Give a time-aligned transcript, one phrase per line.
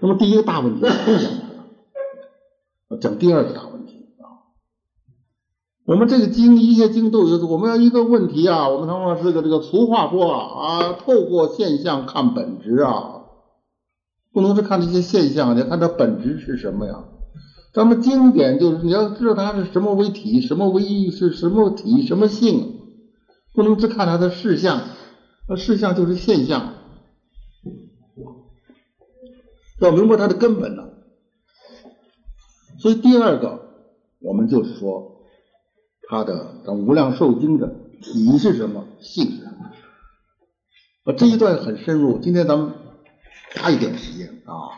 [0.00, 0.96] 那么第一个大问题讲了，
[3.00, 4.24] 讲第二个大问题啊。
[5.86, 13.22] 我们这个经一切经都有，我们要一个问题啊，我们常说这个这个俗话说啊啊，透过现象看本质啊，
[14.32, 17.04] 不能是看这些现象，你看它本质是什么呀？
[17.72, 22.80] 咱们经典就是你要知道它是什么为体，什么为意，是什么体，什么性，
[23.54, 24.80] 不能只看它的事项，
[25.48, 26.72] 那事项就是现象，
[29.80, 30.88] 要明白它的根本呢。
[32.78, 33.60] 所以第二个，
[34.20, 35.22] 我们就是说，
[36.08, 39.70] 它的《无量寿经》的体是什么，性是什么？
[41.04, 42.72] 啊，这一段很深入，今天咱们
[43.54, 44.76] 加一点时间啊，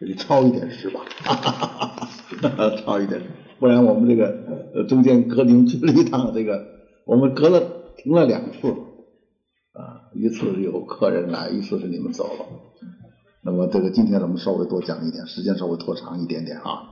[0.00, 1.04] 给你抄一点诗吧，
[2.84, 3.22] 抄一点，
[3.58, 6.64] 不然我们这个中间隔您去了一趟，这个
[7.04, 7.60] 我们隔了
[7.96, 8.68] 停了两次
[9.72, 12.46] 啊，一次是有客人来，一次是你们走了。
[13.44, 16.88] 那么这个今天咱们稍微多讲一点，时间稍微拖长一点点啊。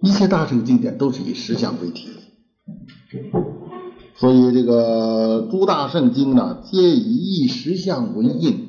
[0.00, 2.08] 一切大乘经典都是以实相为体，
[4.14, 8.68] 所以这个诸大圣经呢，皆以一实相为印。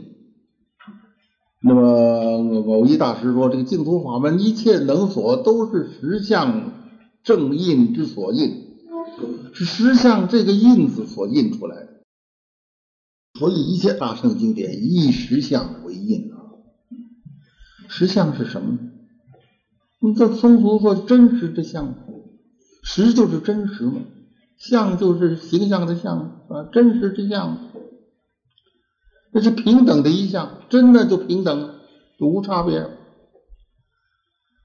[1.62, 6.72] 那么某一大师说，这个净土法门一切能所都是实相
[7.24, 8.66] 正印之所印，
[9.54, 11.90] 是实相这个印子所印出来的。
[13.40, 16.39] 所以一切大圣经典以实相为印啊。
[17.90, 18.80] 实相是什么呢？
[20.00, 21.94] 你这通俗说真实之相，
[22.84, 24.00] 实就是真实嘛，
[24.58, 27.58] 相就是形象的相啊，真实之相，
[29.34, 31.76] 那是平等的一项，真的就平等，
[32.18, 32.90] 就无差别。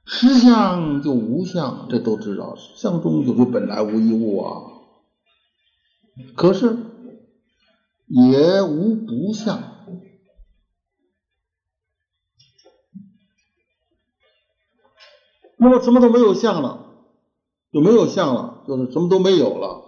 [0.07, 4.61] 实相就无相，这都知道，相中就是本来无一物啊。
[6.37, 6.77] 可是
[8.07, 9.74] 也无不相。
[15.65, 16.91] 那么什么都没有相了，
[17.73, 19.81] 就没有相了，就是什么都没有了。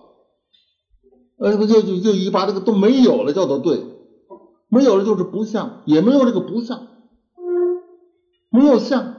[1.36, 3.84] 呃，就就就一把这个都没有了叫做对，
[4.68, 6.88] 没有了就是不相，也没有这个不相，
[8.48, 9.16] 没有相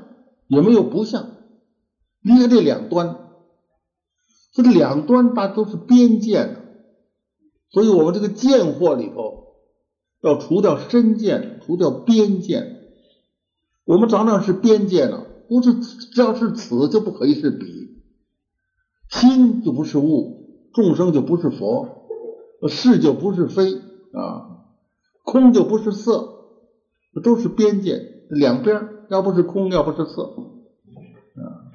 [0.48, 1.30] 也没有不相，
[2.22, 3.30] 离开这两端，
[4.52, 6.66] 这两端它都是边界的，
[7.70, 9.58] 所以我们这个见惑里头
[10.24, 12.78] 要除掉身见，除掉边界，
[13.86, 15.27] 我们常常是边界呢。
[15.48, 18.02] 不是，只要是此就不可以是彼，
[19.10, 22.08] 心就不是物，众生就不是佛，
[22.68, 23.76] 是就不是非
[24.12, 24.66] 啊，
[25.24, 26.28] 空就不是色，
[27.24, 30.24] 都是边界两边，要不是空，要不是色
[31.36, 31.72] 啊。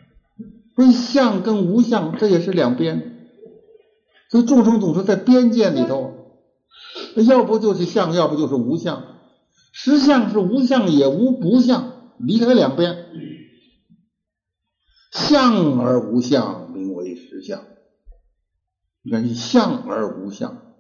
[0.75, 3.29] 所以相跟无相这也是两边，
[4.31, 6.13] 所以众生总是在边界里头，
[7.27, 9.03] 要不就是相，要不就是无相，
[9.73, 13.07] 实相是无相也无不相，离开两边。
[15.13, 17.65] 相而无相，名为实相。
[19.03, 20.75] 你看，相而无相，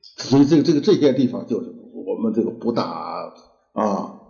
[0.00, 2.84] 所以这个这个这些地方就是我们这个不大
[3.72, 4.20] 啊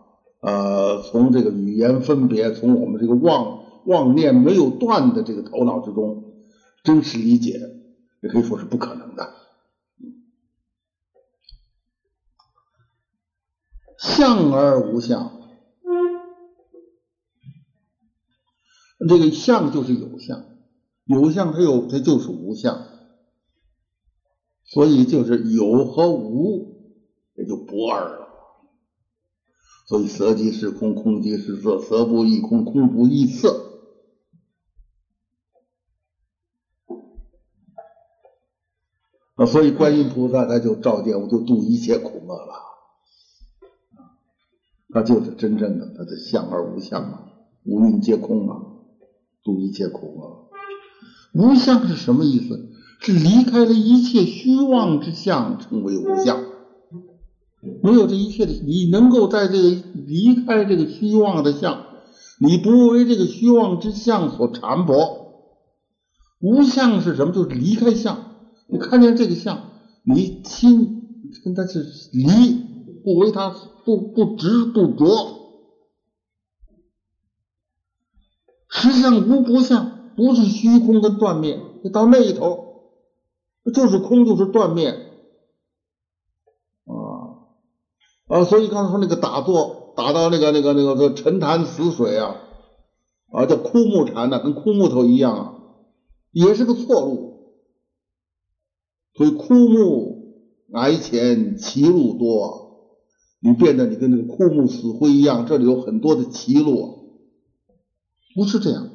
[0.40, 6.34] 呃，从这个语言分别，从我们这个妄妄念没有断的这个头脑之中，
[6.82, 7.60] 真实理解，
[8.22, 9.34] 也可以说是不可能的。
[13.98, 15.43] 相而无相。
[18.98, 20.44] 这个相就是有相，
[21.04, 22.86] 有相它有它就是无相，
[24.64, 26.74] 所以就是有和无
[27.34, 28.24] 也就不二了。
[29.86, 33.72] 所以色即是空，空即是色，色不异空，空不异色。
[39.34, 42.54] 啊，所以观音菩萨他就照见，我就度一切苦厄了。
[44.90, 47.32] 他就是真正的他的相而无相啊，
[47.64, 48.73] 无蕴皆空啊。
[49.44, 50.48] 度一切苦厄，
[51.34, 52.70] 无相是什么意思？
[53.00, 56.42] 是离开了一切虚妄之相，称为无相。
[57.82, 59.68] 没有这一切的，你能够在这个
[60.06, 61.84] 离开这个虚妄的相，
[62.38, 65.24] 你不为这个虚妄之相所缠缚。
[66.40, 67.32] 无相是什么？
[67.32, 68.36] 就是离开相，
[68.68, 69.70] 你看见这个相，
[70.04, 71.02] 你心
[71.44, 72.26] 跟它是离，
[73.04, 73.54] 不为它
[73.84, 75.43] 不不执不着。
[78.74, 82.90] 实相无不相，不是虚空跟断灭，你到那一头，
[83.72, 84.90] 就是空，就是断灭
[86.84, 86.92] 啊
[88.26, 88.44] 啊！
[88.44, 92.36] 所以刚才说那个打坐，打到那个那个那个个沉潭死水啊
[93.30, 95.54] 啊，叫枯木禅呢，跟枯木头一样啊，
[96.32, 97.32] 也是个错路。
[99.14, 100.24] 所以枯木
[100.72, 102.88] 矮浅，歧路多，
[103.40, 107.03] 你变得你跟那个枯木死灰一样，这里有很多的歧路，
[108.34, 108.88] 不是这样，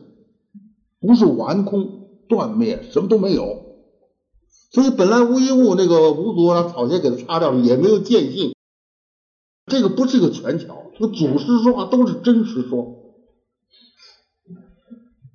[0.99, 3.65] 不是完空断灭，什么都没有。
[4.71, 8.53] 所以本来无一物，那个无足让草鞋给它擦掉了，也没有见性。
[9.65, 12.97] 这个不是一个权巧，这个祖师说话都是真实说。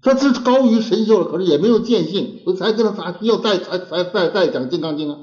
[0.03, 5.19] 他是高于神秀了，可是也没有见性，所以才跟他咋要再才才再再讲《金刚经》啊？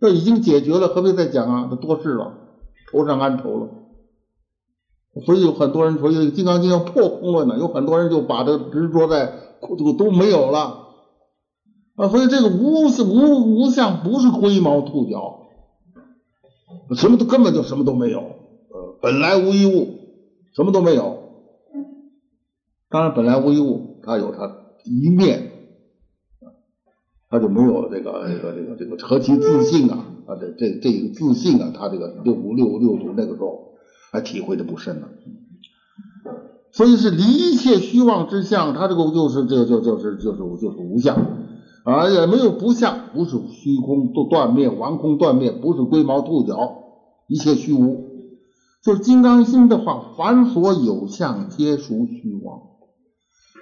[0.00, 1.68] 这已经解决了，何必再讲啊？
[1.68, 2.32] 这多事了，
[2.92, 3.68] 头上安头了。
[5.24, 10.86] 所以有很多人说，《金刚经》要破空论呢，有很多人就把这执着在这个都没有了
[11.94, 12.08] 啊。
[12.08, 15.46] 所以这个无无无相不是龟毛兔角，
[16.94, 19.88] 什么都根本就什么都没有，呃，本来无一物，
[20.54, 21.18] 什么都没有。
[22.88, 24.54] 当然，本来无一物，它有它
[24.84, 25.50] 一面，
[27.28, 30.06] 它就没有这个这个这个这个何其自信啊！
[30.26, 33.72] 啊，这这这个自信啊，他这个六五六六祖那个时候
[34.16, 35.08] 还体会的不深呢。
[36.72, 41.16] 所以是离一切虚妄之相，他这个就是这个就就是就是就是无相
[41.84, 46.56] 啊，也没有不相，不是虚空都断灭，完空断灭，不是龟毛兔角，
[47.28, 48.06] 一切虚无。
[48.82, 52.62] 就是《金刚经》的话，凡所有相，皆属虚妄。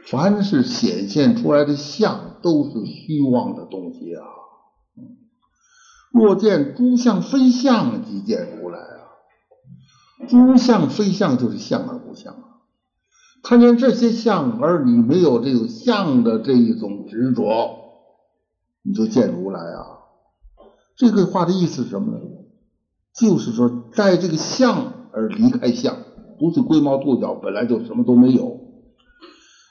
[0.06, 4.22] 凡是显现出来的相，都是虚妄的东西啊！
[6.12, 8.93] 若见诸相非相，即见如来！
[10.26, 12.40] 诸相非相，就是相而不相啊！
[13.42, 17.76] 看见这些相，而你没有这个相的这一种执着，
[18.82, 19.86] 你就见如来啊！
[20.96, 22.20] 这个话的意思是什么呢？
[23.14, 25.96] 就是说，在这个相而离开相，
[26.38, 28.60] 不是龟毛兔角，本来就什么都没有。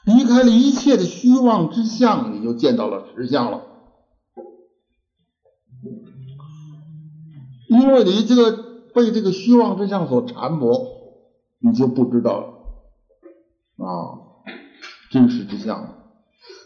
[0.05, 3.61] 离开了一切的虚妄之相，你就见到了实相了。
[7.69, 10.87] 因为你这个被这个虚妄之相所缠缚，
[11.59, 12.65] 你就不知道
[13.77, 14.43] 啊
[15.11, 15.95] 真实之相。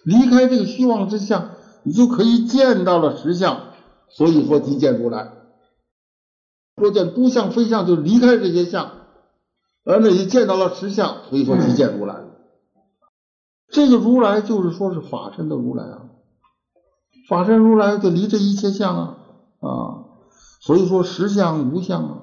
[0.03, 1.50] 离开这个虚妄之相，
[1.83, 3.62] 你就可以见到了实相。
[4.09, 5.33] 所以说，即见如来。
[6.77, 8.91] 说见诸相非相，就离开这些相，
[9.83, 12.23] 而那你见到了实相，所以说即见如来。
[13.69, 16.09] 这个如来就是说是法身的如来啊，
[17.27, 19.18] 法身如来就离这一切相啊
[19.59, 20.06] 啊，
[20.67, 22.17] 所以说实相无相啊，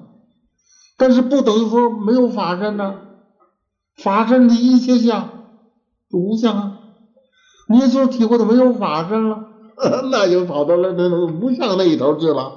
[0.97, 2.93] 但是不等于说没有法身呢，
[3.97, 5.29] 法身的一切相
[6.11, 6.77] 无相啊，
[7.67, 9.39] 你就体会的没有法身了，
[10.11, 12.51] 那就跑到了那那无相那一头去了。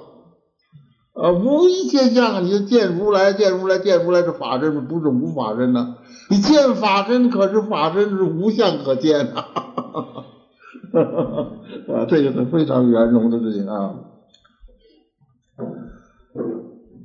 [1.15, 5.95] 啊，无一切相，你就见如来，见如来，见如来是法身，不是无法身呢？
[6.29, 9.47] 你见法身，可是法身是无相可见呐！
[11.97, 13.95] 啊，这个是非常圆融的事情啊。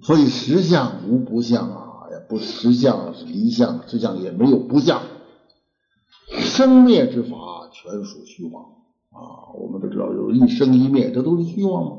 [0.03, 5.01] 所以实相无不相啊，也不实相是离相，实相也没有不相。
[6.39, 8.63] 生灭之法全属虚妄
[9.11, 11.91] 啊，我们都知道有一生一灭，这都是虚妄吗？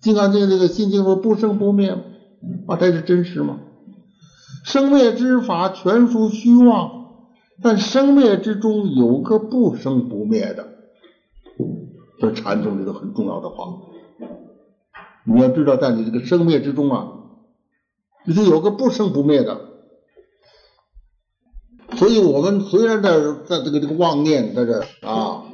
[0.00, 1.90] 金刚经这个心经说不生不灭
[2.66, 3.60] 啊，这是真实吗？
[4.64, 7.06] 生灭之法全属虚妄，
[7.62, 10.66] 但生灭之中有个不生不灭的，
[12.20, 13.78] 这禅宗里头很重要的话。
[15.24, 17.08] 你要知道，在你这个生灭之中啊，
[18.26, 19.60] 里头有个不生不灭的。
[21.96, 25.44] 所以我们虽然在在这个这个妄念在这啊，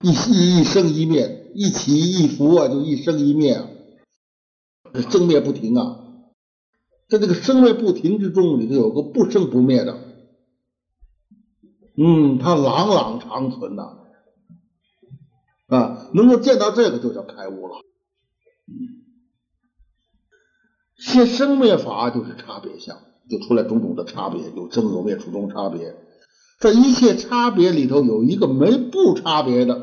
[0.00, 3.70] 一一一生一灭，一起一伏啊，就一生一灭。
[5.10, 5.98] 生灭不停啊，
[7.08, 9.98] 在这个生灭不停之中，里头有个不生不灭的，
[11.96, 13.96] 嗯，它朗朗长存呐，
[15.66, 17.83] 啊，能够见到这个就叫开悟了。
[20.96, 22.98] 现生灭法就是差别相，
[23.28, 25.94] 就出来种种的差别，有生有灭，初中差别，
[26.60, 29.80] 在一切差别里头有一个没不差别的，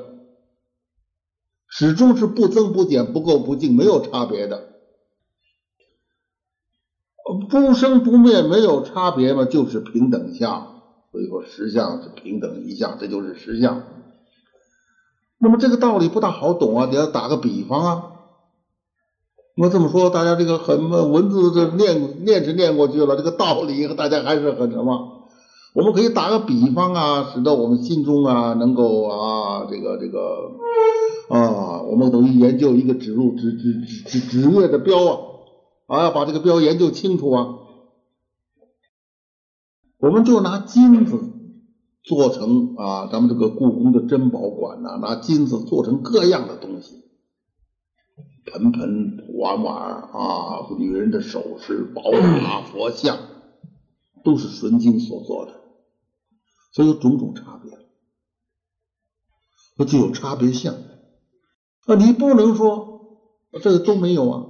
[1.67, 4.69] 始终是不增不减，不垢不净，没有差别的。
[7.49, 10.81] 不生不灭，没有差别嘛，就是平等相。
[11.11, 13.83] 所以说实相是平等一相，这就是实相。
[15.37, 18.10] 那么这个道理不大好懂啊，你要打个比方啊。
[19.61, 25.27] 我这么说，大家这个很文字这念念是念过去了，这个道理大家还是很什么？
[25.75, 30.19] 我们可以打个比方啊，使得我们心中啊能够啊这个这个
[31.29, 35.19] 啊，我们等于研究一个指路指指指指月的标啊。
[35.85, 37.47] 啊，要把这个标研究清楚啊！
[39.99, 41.19] 我们就拿金子
[42.01, 47.10] 做成啊，咱们这个故宫的珍宝馆呐，拿金子做成各样的东西。
[48.45, 53.17] 盆盆碗碗啊，女人的首饰、宝塔、佛像，
[54.23, 55.53] 都是纯金所做的，
[56.71, 57.71] 所以有种种差别，
[59.77, 60.73] 那就有差别相。
[61.85, 63.19] 啊，你不能说
[63.61, 64.43] 这个都没有啊。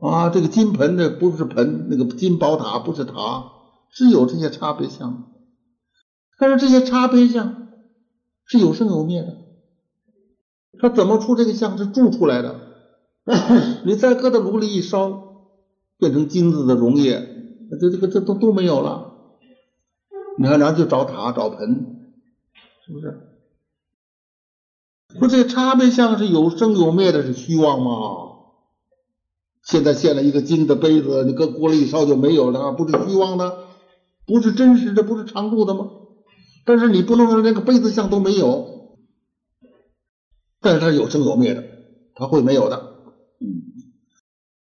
[0.00, 3.52] 啊，这个金盆的不是盆，那个金宝塔不是塔，
[3.90, 5.30] 是有这些差别相。
[6.38, 7.68] 但是这些差别相
[8.46, 9.39] 是有生有灭的，
[10.78, 12.60] 它怎么出这个相是铸出来的？
[13.84, 15.10] 你再搁到炉里一烧，
[15.98, 17.22] 变成金子的溶液，
[17.80, 19.08] 这这个这都都没有了。
[20.38, 21.58] 你看，然后就找塔找盆，
[22.86, 23.26] 是不是？
[25.18, 27.90] 说这差别相是有生有灭的，是虚妄吗？
[29.62, 33.58] 现在现了一个金的杯子，你搁锅里一烧就没有了，不是虚妄的，
[34.26, 35.90] 不是真实的，不是常住的吗？
[36.64, 38.79] 但是你不能说连个杯子像都没有，
[40.60, 41.64] 但是它有生有灭的，
[42.14, 42.76] 它会没有的。
[43.40, 43.62] 嗯，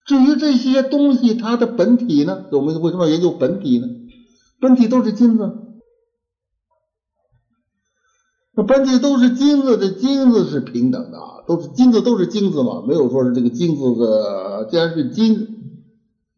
[0.06, 3.88] 至于这些东西它的本体呢，我们为什么要研究本体呢？
[4.60, 5.64] 本体都是金子。
[8.54, 15.48] 那本体都是金子，这金子是平等的，都是金子，都是金子嘛，没有说是这个金子的，既然是金，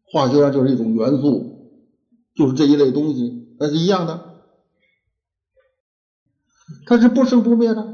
[0.04, 1.46] 化学上就是一种元素，
[2.34, 4.20] 就是这一类东西，那是一样的，
[6.84, 7.86] 它是不生不灭的，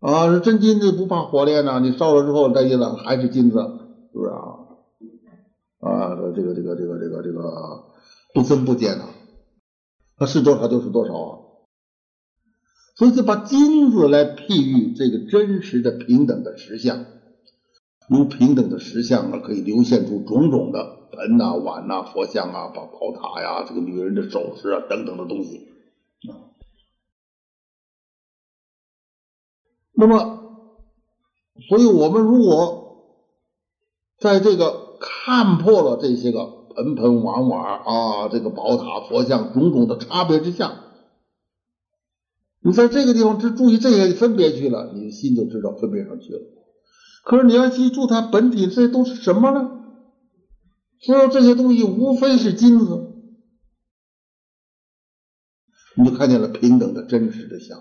[0.00, 3.58] 啊，真金子不怕火炼呐，你烧了之后，再一冷还是金子，
[4.12, 4.40] 是不是啊？
[5.80, 7.84] 啊，这个这个这个这个这个
[8.32, 9.04] 不增不减呐，
[10.16, 11.38] 它是多少就是多少啊。
[12.96, 17.04] 所以就把金子来譬喻这个真实的平等的实相，
[18.08, 25.68] 由平等的实相啊，可以流现出种种的盆呐、碗呐、佛像啊、宝宝塔呀、这个女人的首饰啊等等的东西。
[26.30, 26.49] 啊
[30.00, 30.16] 那么，
[31.68, 33.04] 所以我们如果
[34.18, 40.86] 在这个看破了这些个盆盆碗碗啊、这个宝塔、佛像种种的差别之下。
[42.62, 46.40] 你在这个地方只注意这些分别去了，你的心就知道分别上去了。
[47.22, 49.70] 可是你要记住它本体，这都是什么呢？
[50.98, 53.12] 所有这些东西无非是金子，
[55.94, 57.78] 你就看见了平等的真实的相。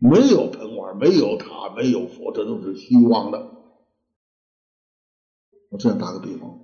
[0.00, 3.50] 没有盆碗，没有塔，没有佛，这都是虚妄的。
[5.70, 6.58] 我这样打个比方，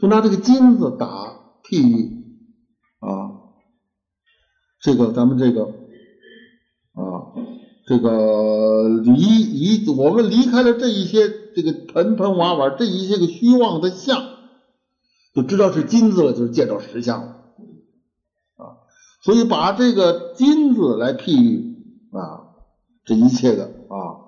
[0.00, 1.06] 就拿这个金子打
[1.62, 2.24] 譬喻
[2.98, 3.32] 啊。
[4.78, 5.64] 这个咱们这个
[6.92, 7.32] 啊，
[7.86, 14.22] 这个离离我们离开了这一些这个盆盆碗碗这一些个虚妄的相，
[15.34, 17.28] 就知道是金子了，就是见到实相了
[18.56, 18.84] 啊。
[19.22, 21.74] 所以把这个金子来譬喻
[22.12, 22.45] 啊，
[23.06, 24.20] 这一切的啊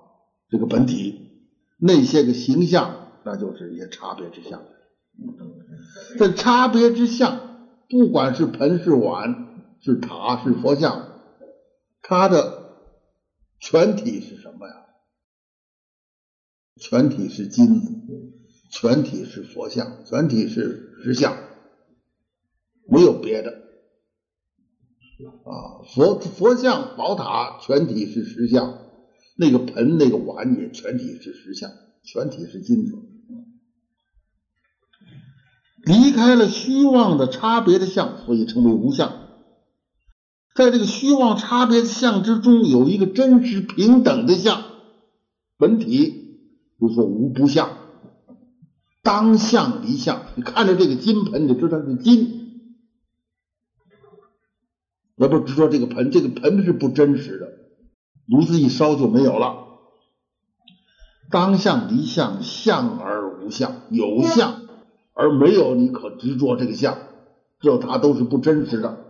[0.49, 1.45] 这个本体
[1.77, 4.63] 那些个形象，那就是一些差别之相。
[6.19, 9.47] 这差别之相，不管是盆是碗。
[9.81, 11.21] 是塔是佛像，
[12.03, 12.81] 它的
[13.61, 14.75] 全体是什么呀？
[16.81, 17.93] 全体是金子，
[18.73, 21.37] 全体是佛像，全体是实像，
[22.89, 23.68] 没有别的
[25.27, 25.83] 啊。
[25.95, 28.79] 佛佛像宝塔全体是实像，
[29.37, 31.71] 那个盆那个碗也全体是实像，
[32.05, 32.93] 全体是金子。
[35.85, 39.13] 离开了虚妄的差别的相，所以称为无相。
[40.55, 44.65] 在这个虚妄差别的相之中，有一个真实平等的相
[45.57, 47.79] 本体，比如说无不相，
[49.05, 50.23] 当相离相。
[50.35, 52.48] 你看着这个金盆，你就知道是金，
[55.21, 57.47] 而不是说这个盆，这个盆是不真实的，
[58.27, 59.67] 炉子一烧就没有了。
[61.31, 64.63] 当相离相，相而无相，有相
[65.13, 66.97] 而没有你可执着这个相，
[67.61, 69.07] 这它都是不真实的。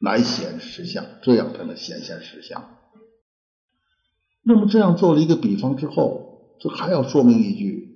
[0.00, 2.64] 来显实相，这样才能显现实相。
[4.42, 7.93] 那么这样做了一个比方之后，这还要说明一句：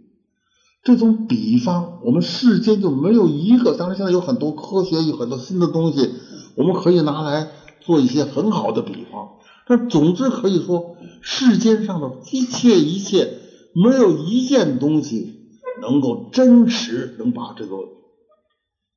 [0.82, 3.76] 这种比方，我们世间就没有一个。
[3.76, 6.14] 当然，现在有很多科学，有很多新的东西，
[6.56, 7.48] 我们可以拿来
[7.80, 9.38] 做一些很好的比方。
[9.66, 13.38] 但总之可以说，世间上的一切一切，
[13.74, 15.34] 没有一件东西
[15.82, 17.76] 能够真实，能把这个。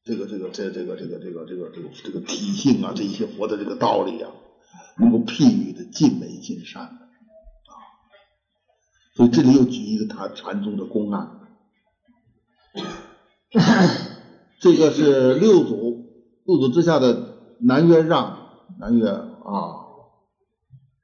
[0.04, 4.32] 这个这个这这个这个这个这个这个这个体性啊，这一些佛的这个道理啊，
[4.98, 6.98] 能够譬喻的尽美尽善啊。
[9.16, 11.41] 所以这里又举一个他禅宗的公案，
[14.62, 16.06] 这个是六祖
[16.46, 18.38] 六祖之下的南岳让
[18.80, 19.76] 南岳啊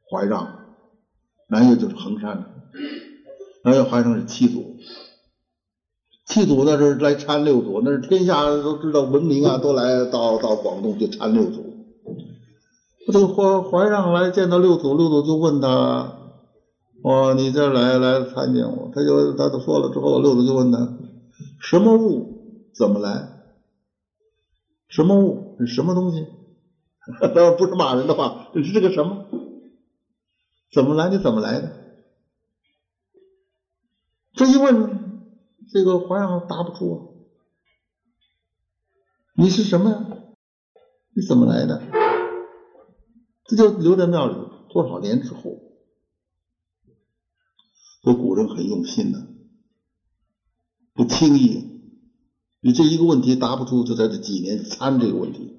[0.09, 0.47] 怀让
[1.49, 2.45] 南岳就是衡山，
[3.63, 4.77] 南岳怀上是七祖，
[6.25, 11.65] 七祖那是来参六祖，那是天下都知道闻名啊，都来到到广东去参六祖。
[13.11, 16.17] 这个怀怀上来见到六祖，六祖就问他
[17.03, 20.79] ：“哦，你这来来参见我？”他就他都说了之后，六祖就问他
[21.59, 22.69] ：“什么物？
[22.73, 23.29] 怎么来？
[24.87, 25.57] 什么物？
[25.65, 26.25] 什么东西？”
[27.33, 29.25] 当然不是骂人的话，是这个什么？
[30.71, 31.09] 怎么来？
[31.09, 31.73] 你怎么来的？
[34.33, 35.23] 这一问，
[35.69, 36.97] 这个皇上答不出啊。
[39.35, 40.05] 你是什么呀？
[41.15, 41.81] 你怎么来的？
[43.45, 44.35] 这就留在庙里
[44.69, 45.57] 多少年之后，
[48.03, 49.19] 说古人很用心的，
[50.97, 51.77] 不轻易。
[52.59, 55.53] 你这一个问题答不出，就在这几年参这个问题。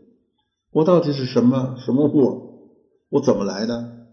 [0.71, 2.75] 我到底是什么什么物？
[3.09, 4.09] 我怎么来的？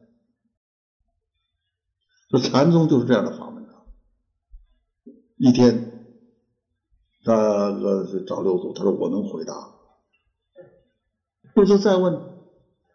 [2.29, 3.73] 这禅宗就是这样的法门啊。
[5.37, 5.91] 一天，
[7.23, 9.53] 他呃找六祖，他说我能回答。
[11.55, 12.33] 六祖再问。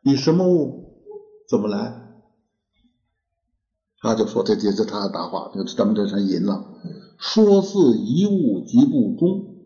[0.02, 1.04] 你什么物？
[1.46, 2.06] 怎么来？
[3.99, 6.80] 他就说：“这这这，他答话，就咱们这成淫了。
[7.21, 9.57] 说似一物，即不中，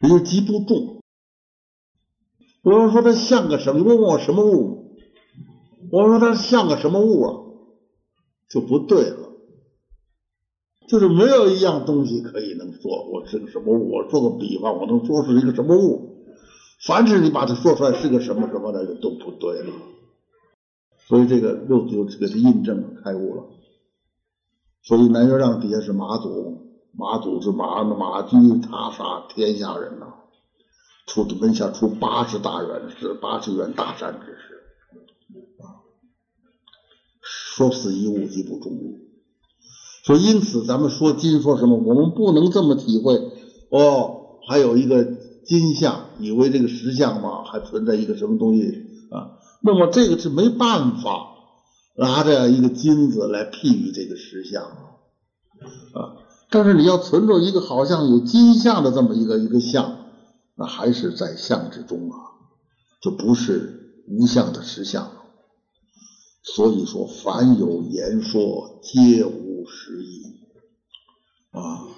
[0.00, 1.02] 也就即不中。
[2.62, 3.80] 我要说它像个什么？
[3.80, 4.96] 你问我什么物？
[5.92, 7.44] 我说它像个什么物啊？
[8.48, 9.30] 就不对了。
[10.88, 13.90] 就是没有一样东西可以能说我是个什么物。
[13.90, 16.12] 我做个比方，我能说是一个什么物？”
[16.86, 19.72] 凡是你把它说出来是个什么什么的，就都不对了。
[21.06, 23.44] 所以这个又就这个是印证了开悟了。
[24.82, 30.06] 所以南岳让底下是马祖，马祖是马马驹他杀天下人呐，
[31.06, 34.54] 出门下出八十大元是，八十员大善之士
[35.62, 35.84] 啊。
[37.22, 38.98] 说死一物即不中物，
[40.04, 43.14] 所以因此咱们说金说什么，我们不能这么体会
[43.70, 44.38] 哦。
[44.48, 45.06] 还有一个。
[45.44, 48.83] 金相以为这个石相嘛，还存在一个什么东西？
[49.66, 51.26] 那么这个是没办法
[51.96, 55.00] 拿着一个金子来譬喻这个实相啊。
[56.50, 59.96] 但是你要存着一个好像有金相的这么一个一个相，
[60.54, 62.16] 那还是在相之中啊，
[63.00, 65.10] 就不是无相的实相。
[66.42, 70.40] 所以说，凡有言说，皆无实义
[71.52, 71.88] 啊，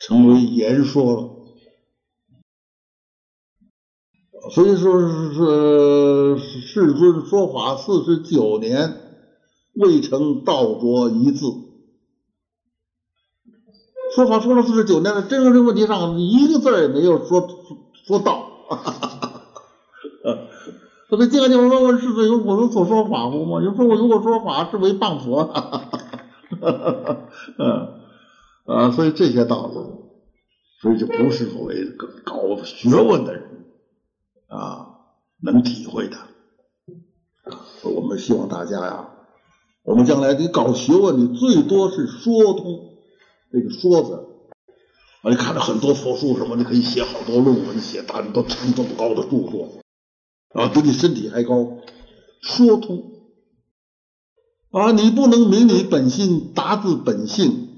[0.00, 1.33] 成为言说了。
[4.50, 8.94] 所以说是是世尊说法四十九年，
[9.74, 11.46] 未成道着一字。
[14.14, 17.48] 说法说了四十九年了，真正这问题上一个字也没有说
[18.06, 18.50] 说到。
[21.08, 23.62] 特别经常就问问世尊：有我有所说法乎吗？
[23.62, 25.50] 有说我如果说法是为谤佛。
[27.58, 27.88] 嗯
[28.66, 29.74] 啊，所以这些道理，
[30.80, 31.86] 所以就不是所谓
[32.24, 33.43] 搞学问的人。
[34.54, 34.86] 啊，
[35.40, 36.16] 能体会的，
[37.82, 39.10] 我们希望大家呀，
[39.82, 42.94] 我们将来你搞学问，你最多是说通
[43.50, 44.14] 这个说字
[45.22, 45.30] 啊。
[45.30, 49.80] 你看了很多佛书什么，你可以写好多论文，写大多成这么高的著作
[50.50, 51.78] 啊，比你身体还高。
[52.40, 53.10] 说通
[54.70, 57.70] 啊，你不能明理本性，达自本性，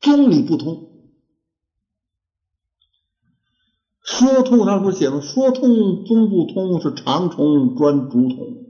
[0.00, 0.91] 中理不通。
[4.02, 5.20] 说通，他不是写吗？
[5.20, 8.66] 说通宗不通，是长虫专竹筒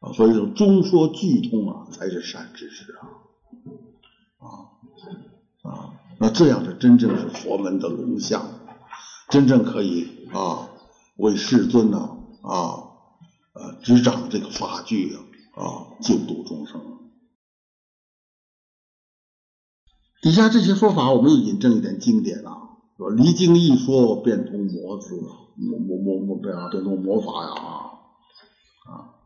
[0.00, 0.12] 啊。
[0.12, 3.08] 所以说，中说句通啊，才是善知识啊
[4.38, 4.46] 啊
[5.70, 5.92] 啊！
[6.18, 8.46] 那这样的真正是佛门的龙象，
[9.28, 10.68] 真正可以啊
[11.16, 11.98] 为世尊呢
[12.42, 12.86] 啊
[13.54, 15.20] 呃执掌这个法具啊
[15.54, 16.99] 啊救度众生。
[20.22, 22.52] 底下这些说法，我们又引证一点经典啊。
[22.96, 25.14] 说离经一说，变通魔字，
[25.56, 27.68] 魔魔魔魔变啊，变通魔法呀啊
[28.84, 29.16] 啊！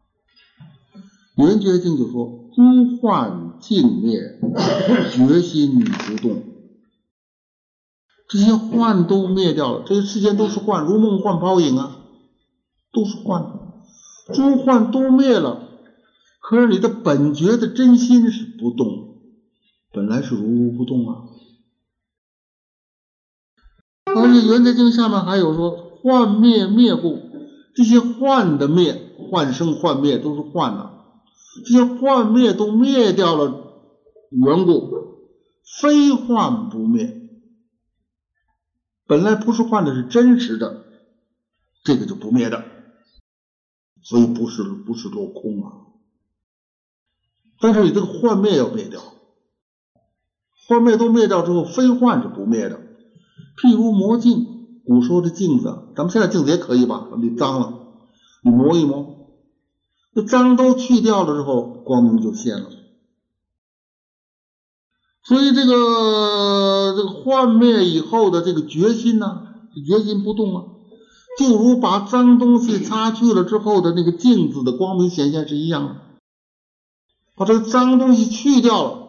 [1.36, 4.20] 圆觉经就说：诸幻尽灭，
[5.10, 6.44] 决心不动。
[8.28, 11.98] 这些幻都灭掉了，这些世间都是幻，如梦幻泡影啊，
[12.92, 13.44] 都是幻。
[14.32, 15.60] 诸幻都灭了，
[16.40, 19.03] 可是你的本觉的真心是不动，
[19.94, 21.28] 本来是如如不动啊。
[24.06, 25.70] 而且《圆觉经》下面还有说
[26.02, 27.18] 幻灭灭故，
[27.74, 30.90] 这些幻的灭、幻生、幻灭都是幻的，
[31.64, 33.88] 这些幻灭都灭掉了
[34.30, 34.90] 缘故，
[35.80, 37.22] 非幻不灭。
[39.06, 40.84] 本来不是幻的，是真实的，
[41.84, 42.64] 这个就不灭的，
[44.02, 45.72] 所以不是不是落空啊。
[47.60, 49.13] 但是你这个幻灭要灭掉，
[50.66, 52.80] 幻灭都灭掉之后，非幻是不灭的。
[53.56, 54.46] 譬如魔镜，
[54.84, 57.08] 古时候的镜子，咱们现在镜子也可以吧？
[57.18, 57.74] 你脏了，
[58.42, 59.28] 你磨一磨，
[60.12, 62.70] 那脏都去掉了之后，光明就现了。
[65.22, 69.42] 所以这个这个幻灭以后的这个决心呢，
[69.86, 70.64] 决心不动啊，
[71.38, 75.96] 就如把脏东西擦去了之后的那个镜子的光明显现是一样的。
[77.36, 79.03] 把这个脏东西去掉了，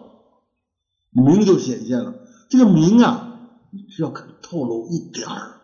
[1.16, 2.14] 明就显现了。
[2.50, 3.40] 这个明啊，
[3.72, 5.62] 你只要肯透露一点儿，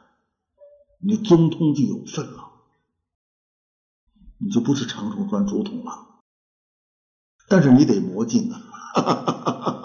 [1.00, 2.52] 你中通就有份了，
[4.40, 6.08] 你就不是长虫钻竹筒了。
[7.48, 8.62] 但是你得磨镜啊。
[8.94, 9.82] 哈哈哈哈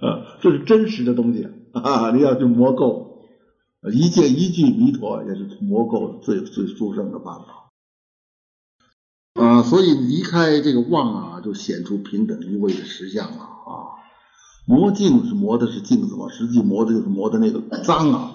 [0.00, 0.38] 哈！
[0.40, 2.10] 这是真实的东西啊！
[2.10, 3.28] 你要去磨够，
[3.92, 7.70] 一件一句弥陀也是磨够最最殊胜的办法
[9.40, 9.62] 啊！
[9.62, 14.01] 所以离开这个妄啊，就显出平等一位的实相了啊！
[14.64, 18.34] 磨镜是磨的是镜子嘛，实际磨的就是磨的那个脏啊！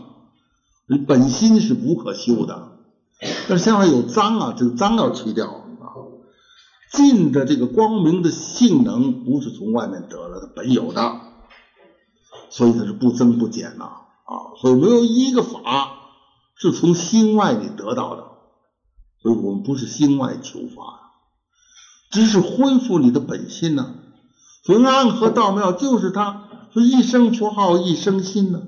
[0.89, 2.77] 你本心是不可修的，
[3.47, 5.63] 但是现在有脏啊，这个脏要去掉啊。
[6.91, 11.19] 镜的这个光明的性能不是从外面得来的，本有的，
[12.49, 15.61] 所以它是不增不减呐啊，所以没有一个法
[16.55, 18.23] 是从心外里得到的，
[19.21, 21.13] 所以我们不是心外求法，
[22.11, 23.93] 只是恢复你的本心呐。
[23.93, 24.06] 所
[24.67, 28.67] 平安和道庙就是他，说一生求好一生心呢，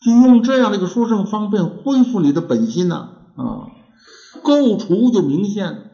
[0.00, 2.94] 就用这样的一个殊胜方便恢复你的本心呐
[3.36, 3.68] 啊，
[4.42, 5.90] 构除就明显。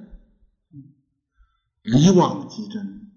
[1.83, 3.09] 一妄即真，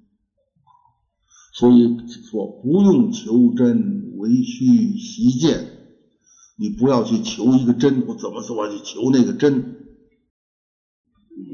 [1.53, 1.95] 所以
[2.27, 5.63] 说不用求真，唯虚习见。
[6.55, 9.75] 你不要去求一个真，我怎么说我去求那个真？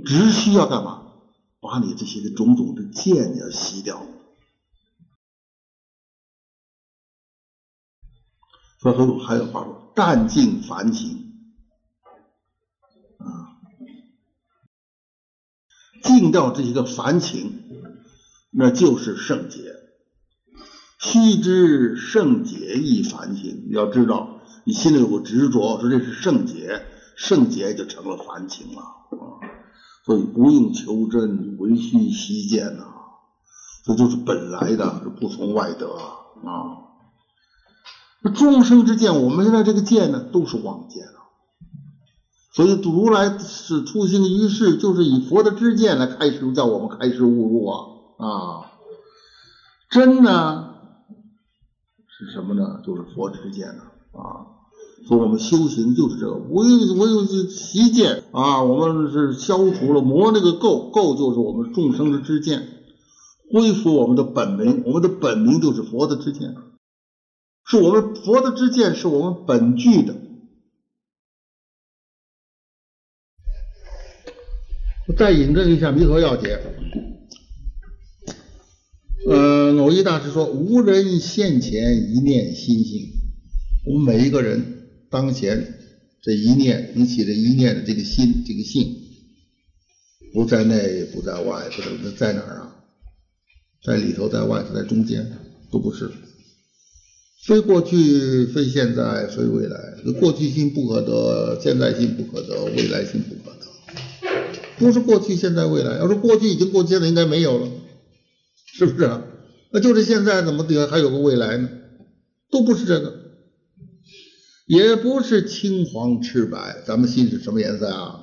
[0.06, 1.02] 只需要干嘛？
[1.60, 4.06] 把你这些个种种的见要洗掉。
[8.94, 11.34] 所以还有话说，淡尽凡情
[13.18, 13.58] 啊。
[16.04, 17.64] 净掉这些个凡情，
[18.52, 19.74] 那就是圣洁。
[21.00, 29.42] 须知圣洁亦凡情，你要知道你心里有个执着，说这是圣洁，圣洁就成了凡情了啊。
[30.06, 32.86] 所以不用求真，唯需习见呐。
[33.84, 36.85] 这就是本来的，是不从外得啊。
[38.32, 41.20] 众生之见，我们现在这个见呢，都是妄见啊。
[42.54, 47.80] 所以如来是出行于世，就是以佛的知见来开始，叫我们开始悟入啊
[48.18, 48.72] 啊！
[49.90, 50.70] 真呢
[52.08, 52.82] 是什么呢？
[52.86, 53.84] 就是佛之见呢
[54.14, 54.56] 啊！
[55.08, 58.64] 所以我们修行就是这个，唯唯有是习见啊！
[58.64, 62.68] 我们是消除了魔那个垢，垢就是我们众生的知见，
[63.52, 66.56] 恢复我们的本名，我们的本名就是佛的知见，
[67.68, 70.16] 是我们佛的知见，是我们本具的。
[75.08, 76.58] 我再引证一下《弥陀要解》。
[79.28, 83.12] 呃，偶一大师说：“无人现前一念心性。”
[83.86, 85.80] 我们每一个人当前
[86.22, 88.96] 这一念，你起这一念的这个心，这个性，
[90.34, 92.76] 不在内，不在外，不在在哪儿啊？
[93.84, 95.26] 在里头，在外头，在中间，
[95.72, 96.12] 都不是。
[97.46, 99.78] 非过去，非现在，非未来。
[100.20, 103.68] 过去心不可得，现在心不可得，未来心不可得。
[104.80, 106.00] 不是过去、现在、未来。
[106.00, 107.68] 要说过去已经过去，了应该没有了，
[108.66, 109.22] 是不是？
[109.72, 111.70] 那就是现在怎么得还有个未来呢？
[112.50, 113.14] 都不是这个，
[114.66, 116.78] 也不是青黄赤白。
[116.84, 118.22] 咱们心是什么颜色啊？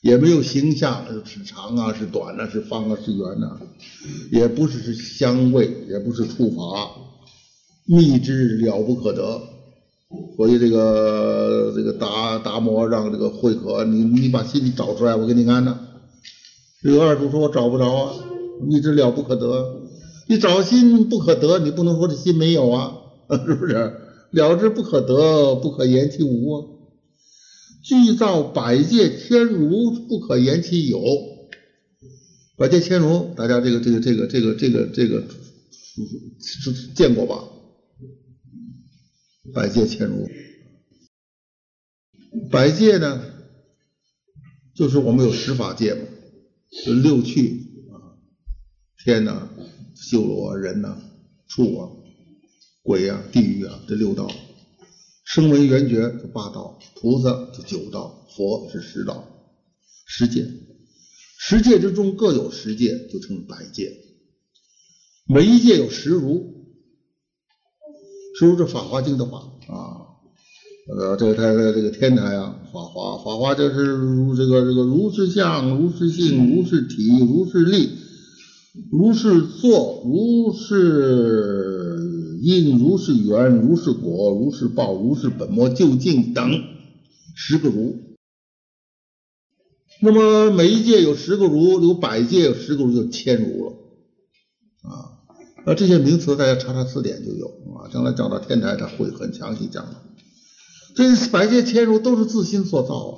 [0.00, 3.60] 也没有形象，是长啊，是短啊，是方啊，是圆啊。
[4.32, 6.90] 也不是是香味，也不是触法，
[7.88, 9.40] 秘之了不可得。
[10.36, 15.78] 所以这个这个达达摩让这个慧可，你你把心找出来，我给你安呢。
[16.82, 18.14] 这个二祖说我找不着啊，
[18.66, 19.82] 你这了不可得，
[20.28, 22.96] 你找心不可得，你不能说这心没有啊，
[23.46, 23.74] 是不是？
[24.30, 26.64] 了之不可得，不可言其无啊。
[27.82, 31.00] 具造百界天如，不可言其有。
[32.56, 35.24] 百界千如，大家这个这个这个这个这个这个
[36.94, 37.44] 见过吧？
[39.54, 40.28] 百界千如，
[42.50, 43.22] 百界呢，
[44.74, 46.02] 就是我们有十法界嘛，
[46.84, 48.18] 就六趣啊，
[49.04, 49.50] 天呐、
[49.94, 51.00] 修罗啊、人呐、
[51.48, 51.90] 畜啊、
[52.82, 54.30] 鬼啊、地狱啊，这六道，
[55.24, 59.24] 声闻缘觉就八道，菩萨就九道，佛是十道，
[60.06, 60.46] 十界。
[61.40, 63.96] 十界之中各有十界，就称百界。
[65.26, 66.57] 每一界有十如，
[68.38, 70.06] 十如这《法华经》的话啊。
[70.90, 77.90] 呃，这个他的这个天台啊，法华，法华就是如这个这个如是相，如是性，如是体，如是力，
[78.90, 86.58] 如是作，如是因，如是缘，如是果，如是报，如是本末究竟等
[87.34, 87.96] 十个如。
[90.00, 93.72] 那么每一界有十个如，有百界有十个如，就千如了
[94.84, 95.17] 啊。
[95.68, 97.92] 那这些名词大家查查字典就有啊。
[97.92, 99.96] 将来讲到天台，他会很详细讲的。
[100.96, 103.12] 这百界千如都是自心所造啊，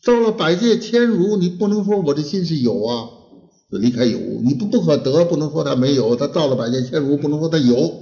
[0.00, 3.08] 造了百界千如，你不能说我的心是有啊，
[3.68, 8.00] 离开有，你不不可得，不能说他没有，他造了百界千如，不能说他有，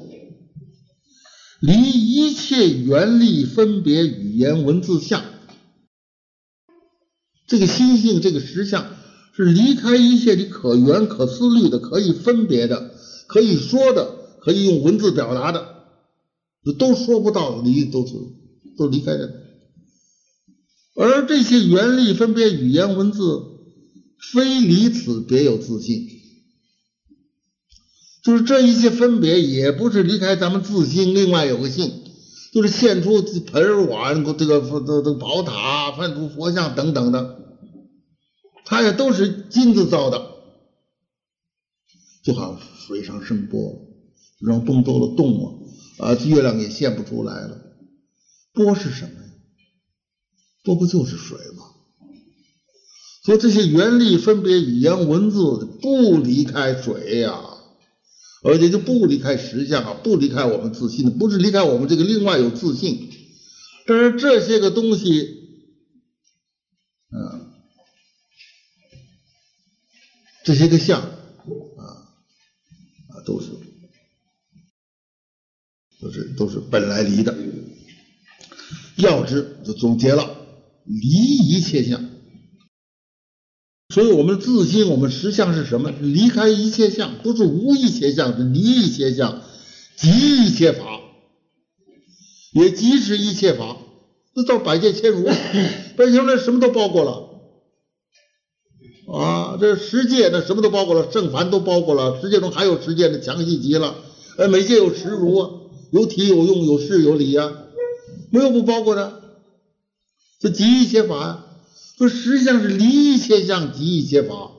[1.61, 5.25] 离一切缘力分别语言文字相，
[7.47, 8.85] 这个心性这个实相
[9.35, 12.95] 是离开一切你可缘可思虑的，可以分别的，
[13.29, 15.85] 可以说的，可以用文字表达的，
[16.77, 18.15] 都说不到，离都是。
[18.77, 19.29] 都离开了，
[20.95, 23.21] 而这些原力分别语言文字，
[24.33, 26.07] 非离此别有自信，
[28.23, 31.93] 就是这一切分别也不是离开咱们自性，另外有个性，
[32.55, 37.37] 就是现出盆碗这个这这宝塔、翻出佛像等等的，
[38.65, 40.28] 它也都是金子造的，
[42.29, 43.89] 就好像水上声波，
[44.39, 45.65] 让蹦多了洞
[45.99, 47.59] 啊，啊，月亮也现不出来了。
[48.53, 49.31] 波是什么呀？
[50.63, 51.65] 波不就是水吗？
[53.23, 55.39] 所以这些原力分别语言文字
[55.81, 57.41] 不离开水呀，
[58.43, 63.09] 而且就不离开实相啊，不离开我们自信的，不是离开我们这个另外有自信。
[63.87, 65.31] 但是这些个东西，
[67.11, 67.47] 嗯，
[70.45, 71.11] 这些个相
[73.19, 73.49] 啊，都是
[76.01, 77.35] 都是都是本来离的。
[78.97, 80.37] 要之就总结了，
[80.85, 82.05] 离一切相，
[83.95, 85.91] 所以我们自心，我们实相是什么？
[85.91, 89.41] 离开一切相，不是无一切相，是离一切相，
[89.97, 90.11] 即
[90.47, 91.01] 一切法，
[92.53, 93.77] 也即是一切法。
[94.35, 95.25] 那到百界千如，
[95.97, 97.28] 百界千如什么都包括了
[99.13, 99.57] 啊！
[99.59, 103.97] 这十界那什么都包括了，正凡都包括了，十界中还有十界的详细极了。
[104.37, 105.51] 呃，每界有十如啊，
[105.93, 107.53] 有体有用有事有理啊。
[108.31, 109.21] 没有不包括的，
[110.39, 111.45] 这极一切法呀，
[111.97, 114.53] 说实际上是离一切相，极一切法。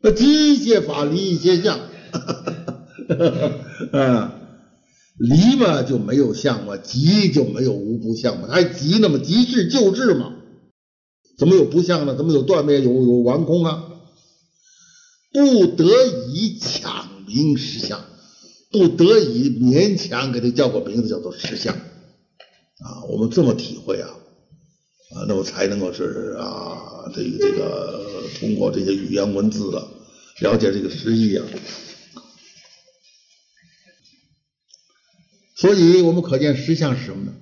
[0.00, 1.78] 那即一切法，离一切相，
[3.92, 4.34] 啊，
[5.16, 10.32] 离嘛就没有相嘛，即就没有无不相嘛，还即呢嘛，即是就是嘛，
[11.38, 12.16] 怎么有不像呢？
[12.16, 13.84] 怎么有断灭有有完空啊？
[15.32, 15.84] 不得
[16.32, 18.04] 已抢名实相。
[18.70, 23.04] 不得已勉强给他叫个名字，叫做实相啊。
[23.08, 24.10] 我们这么体会啊
[25.14, 29.88] 啊，那么才能够是啊，这个这个通过这些语言文字的
[30.40, 31.46] 了解这个实意啊。
[35.56, 37.32] 所以我们可见实相是什么呢？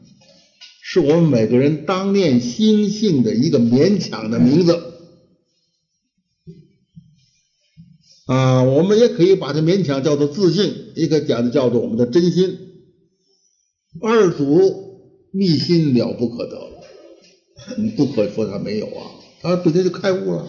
[0.88, 4.94] 是我们每个人当念心性的一个勉强的名字。
[8.27, 12.57] 啊，我们也可以把它勉强叫做自信，也可讲的叫做我们的真心。
[14.01, 15.01] 二祖
[15.33, 16.57] 密心了不可得，
[17.79, 19.11] 你不可说他没有啊，
[19.42, 20.49] 他本身就开悟了。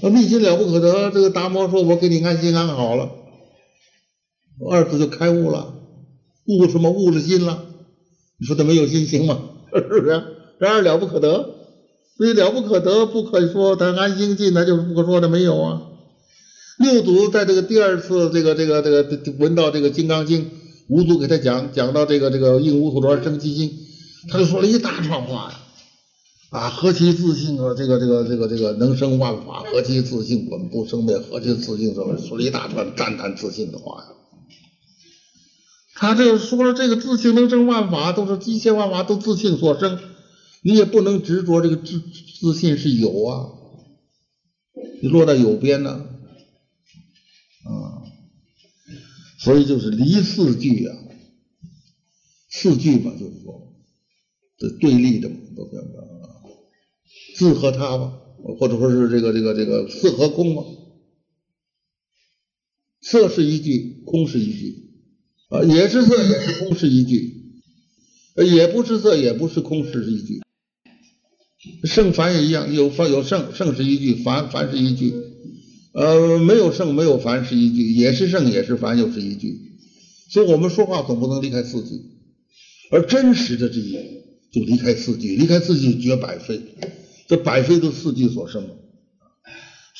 [0.00, 3.10] 那密心了不可得，这个达摩说：“我给你安心安好了。”
[4.70, 5.74] 二祖就开悟了，
[6.46, 6.90] 悟什么？
[6.90, 7.65] 悟了心了。
[8.38, 9.38] 你说他没有信心吗？
[9.74, 10.22] 是不是？
[10.58, 11.54] 然而了不可得，
[12.16, 15.82] 所以了不可得，不可说他安心进，那就是不可说的没有啊。
[16.78, 19.06] 六祖在这个第二次这个这个这个
[19.38, 20.44] 闻到这个《金刚经》，
[20.88, 23.72] 五祖给他讲讲到这个这个应无所着生其心，
[24.28, 25.60] 他就说了一大串话呀，
[26.50, 34.08] 啊，何其自信啊，这个这个这个这个能生万法，何其自信，本不生灭，何其自信，什么说了一大串赞叹自信的话呀。
[35.98, 39.98] 他这说了这个自信能生万法，都是一切万法都自信所生，
[40.62, 42.00] 你也不能执着这个自
[42.38, 43.48] 自信是有啊，
[45.00, 45.90] 你落到有边呢。
[47.64, 48.04] 啊，
[49.38, 50.94] 所以就是离四句啊，
[52.50, 53.74] 四句嘛，就是说
[54.58, 56.44] 这对立的嘛，都叫啊，
[57.36, 58.12] 自和他嘛，
[58.60, 60.62] 或者说是这个这个这个色和空嘛，
[63.00, 64.85] 色是一句，空是一句，
[65.48, 67.32] 啊，也是色，也是空，是一句；
[68.44, 70.40] 也不是色，也不是空，是一句。
[71.84, 75.12] 圣凡也一样，有凡有圣，圣是一句，凡凡是一句。
[75.92, 79.58] 呃，没有圣，没有凡是一句，也是圣，也是凡，又是一句。
[80.28, 82.02] 所以我们说话总不能离开四句，
[82.90, 83.96] 而真实的这一
[84.52, 86.60] 就离开四句，离开四句绝百非。
[87.28, 88.68] 这百非都四句所生，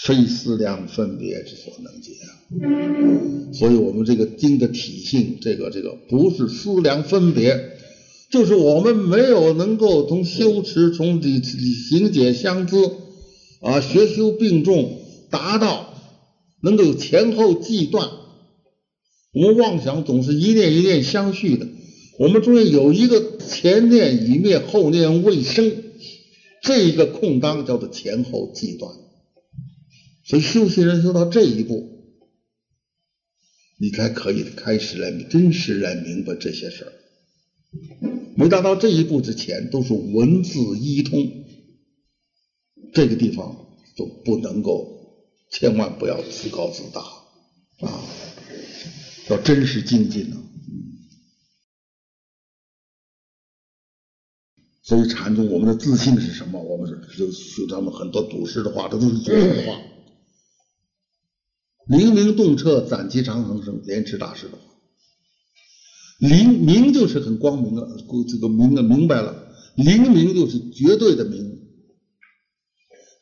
[0.03, 3.53] 非思量分别之所能解啊。
[3.53, 7.73] 所以我们这个经的体性，这个这个不是思量分别。
[8.29, 12.77] 就是我们没有能够从修持、从理行解相资
[13.61, 14.99] 啊，学修并重，
[15.31, 15.95] 达到
[16.61, 18.11] 能够前后继断。
[19.33, 21.69] 我们妄想总是一念一念相续的，
[22.19, 25.73] 我们中间有一个前念已灭，后念未生，
[26.63, 28.91] 这一个空当叫做前后继断。
[30.27, 31.89] 所以修行人修到这一步，
[33.79, 36.93] 你才可以开始来真实来明白这些事儿。
[38.37, 41.45] 没达到这一步之前，都是文字一通，
[42.93, 47.01] 这个地方就不能够，千万不要自高自大
[47.87, 48.03] 啊，
[49.31, 50.43] 要真实精进呢。
[54.83, 56.61] 所以禅宗我们的自信是什么？
[56.61, 59.81] 我们是就学他们很多祖师的话，这都是祖师的话。
[61.89, 64.59] 明明洞彻，暂其长恒生，莲池大师的话。
[66.19, 67.87] 灵明就是很光明了，
[68.29, 71.61] 这个明啊明白了，灵明就是绝对的明，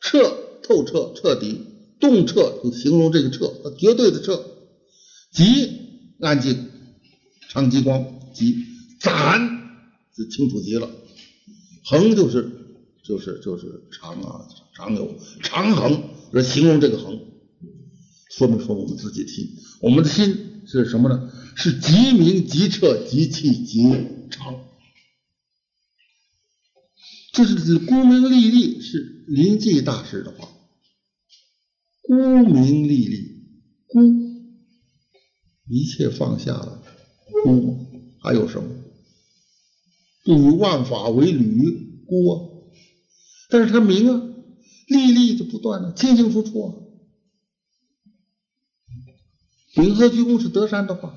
[0.01, 1.59] 彻透彻彻底，
[1.99, 4.43] 洞彻就形容这个彻，绝对的彻，
[5.31, 6.69] 极安静，
[7.49, 8.55] 长极光，极
[8.99, 9.41] 展
[10.15, 10.89] 就清楚极了，
[11.83, 12.49] 恒就是
[13.03, 16.01] 就是就是长啊，长有长恒
[16.31, 17.19] 来形容这个恒，
[18.37, 21.31] 说明说我们自己的心，我们的心是什么呢？
[21.55, 23.81] 是极明极彻极气极
[24.29, 24.61] 长，
[27.31, 30.49] 这是孤明历历是临济大师的话。
[32.01, 32.13] 孤
[32.45, 33.45] 明历历，
[33.87, 34.01] 孤
[35.69, 36.83] 一切放下了，
[37.45, 37.87] 孤
[38.21, 38.69] 还有什么？
[40.25, 42.49] 不与万法为侣，孤啊！
[43.49, 44.27] 但是他明啊，
[44.87, 46.84] 历历就不断了，清清楚楚啊。
[49.75, 51.13] 秉和鞠躬是德山的话。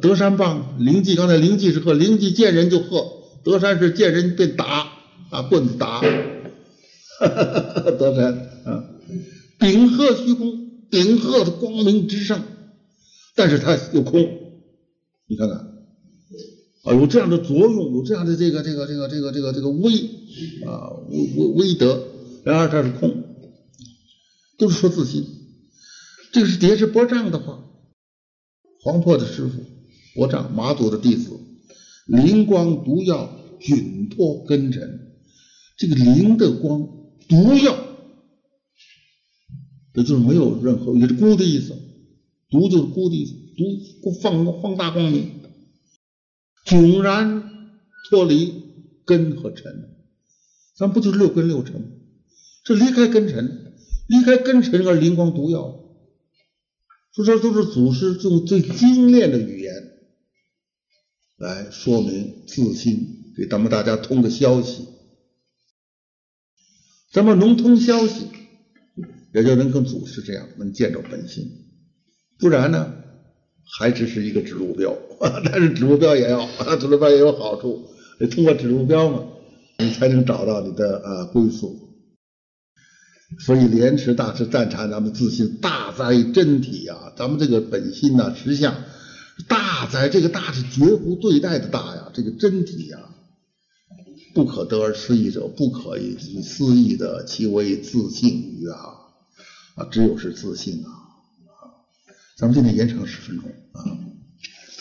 [0.00, 3.12] 德山棒，灵济刚才灵济是喝，灵济见人就喝，
[3.44, 4.88] 德山是见人便打，
[5.30, 6.00] 啊棍子打，
[7.98, 8.32] 德山
[8.64, 8.84] 啊，
[9.58, 12.40] 顶鹤虚空，顶鹤的光明之上，
[13.34, 14.22] 但是它有空，
[15.26, 15.56] 你看看
[16.84, 19.92] 啊，有这样的作用，有这样的这个这个这个这个这个这个威
[20.66, 22.04] 啊威威威德，
[22.44, 23.24] 然而它是空，
[24.56, 25.26] 都是说自信，
[26.32, 27.64] 这个是叠是波障的话，
[28.82, 29.64] 黄破的师傅。
[30.12, 31.38] 佛丈马祖的弟子，
[32.06, 35.12] 灵光毒药，菌脱根尘。
[35.78, 36.82] 这个灵的光，
[37.28, 37.78] 毒药，
[39.94, 41.76] 也就是没有任何，也是孤的意思。
[42.50, 43.34] 毒就是孤的意思，
[44.02, 45.30] 毒放放大光明，
[46.66, 47.44] 迥然
[48.10, 48.52] 脱离
[49.04, 49.96] 根和尘。
[50.76, 51.86] 咱不就是六根六尘吗？
[52.64, 53.74] 这离开根尘，
[54.08, 55.79] 离开根尘而灵光毒药。
[57.14, 59.72] 说这都是祖师用最精炼的语言。
[61.38, 64.86] 来说明自信，给咱们大家通个消息。
[67.12, 68.26] 咱们能通消息，
[69.34, 71.50] 也就能跟祖师这样，能见着本心。
[72.38, 72.94] 不然呢，
[73.78, 74.96] 还只是一个指路标。
[75.44, 76.46] 但是指路标也要，
[76.78, 77.88] 指路标也有好处。
[78.18, 79.26] 得通过指路标嘛，
[79.78, 81.89] 你才能找到你的啊归宿。
[83.38, 88.74] 所以莲池大师赞叹咱们自信大在真体呀，咱们这个本心呐，实相。
[89.48, 92.98] 大哉这个大是绝不对待的大呀，这个真体呀，
[94.34, 98.76] 不可得而思议者，不可以思议的，其为自信于啊
[99.76, 100.90] 啊，只有是自信啊！
[102.36, 103.80] 咱们今天延长十分钟啊，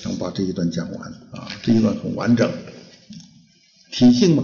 [0.03, 2.51] 咱们把这一段讲完啊，这一段很完整，
[3.91, 4.43] 体性嘛，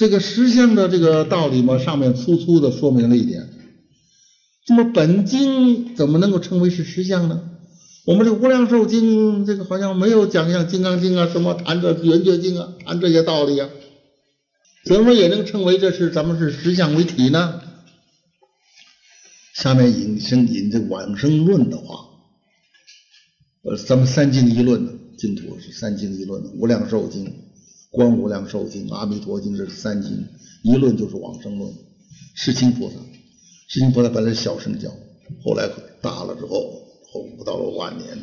[0.00, 3.50] 这个实相的这个道理嘛，上面粗粗的说明了一点，
[4.66, 7.50] 那么本经怎么能够称为是实相呢？
[8.06, 13.68] 我们这无量寿经，这个好像没有讲像金刚经啊，什么谈这圆觉经啊，谈这些道理啊，
[14.86, 17.60] 怎么也能称为这是咱们是实相为体呢？
[19.52, 22.06] 下面引申引这往生论的话，
[23.64, 27.30] 呃，咱们三经一论的，净土是三经一论的，无量寿经、
[27.90, 30.26] 观无量寿经、阿弥陀经是三经
[30.62, 31.72] 一论，就是往生论。
[32.34, 32.94] 世亲菩萨，
[33.68, 34.90] 世亲菩萨本来是小圣教，
[35.44, 35.68] 后来
[36.00, 36.78] 大了之后。
[37.12, 38.16] 后到了晚年，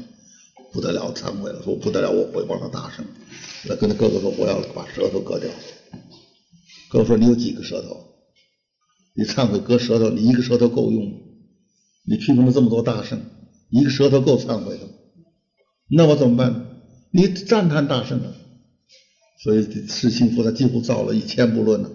[0.72, 3.04] 不得了忏悔了，说不得了，我回报了大圣。
[3.66, 5.50] 来跟他哥哥说，我要把舌头割掉。
[6.88, 7.98] 哥哥说你有几个舌头？
[9.14, 11.12] 你忏悔割舌头，你一个舌头够用？
[12.06, 13.20] 你批评了这么多大圣，
[13.70, 14.94] 一个舌头够忏悔的吗？
[15.90, 16.80] 那我怎么办？
[17.12, 18.32] 你赞叹大圣啊！
[19.40, 21.90] 所以释心菩萨几乎造了一千部论呢，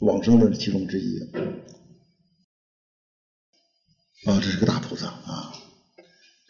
[0.00, 1.20] 往生论是其中之一。
[4.24, 5.52] 啊，这是个大菩萨啊！